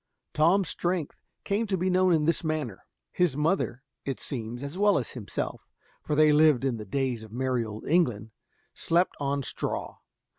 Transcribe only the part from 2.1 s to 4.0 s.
in this manner: his mother,